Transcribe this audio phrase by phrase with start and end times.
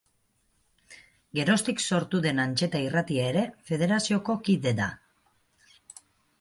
[1.39, 4.91] Geroztik sortu den Antxeta irratia ere federazioko kide da.